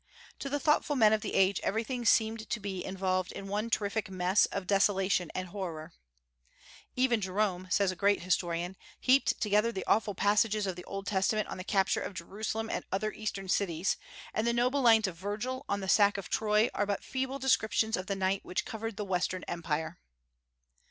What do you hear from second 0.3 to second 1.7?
To the thoughtful men of the age